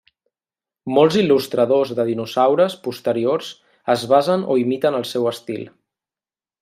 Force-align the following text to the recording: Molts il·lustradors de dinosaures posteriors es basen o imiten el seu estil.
Molts 0.93 1.17
il·lustradors 1.23 1.91
de 1.99 2.05
dinosaures 2.07 2.77
posteriors 2.87 3.53
es 3.95 4.07
basen 4.15 4.47
o 4.55 4.59
imiten 4.63 4.99
el 5.03 5.07
seu 5.11 5.29
estil. 5.35 5.63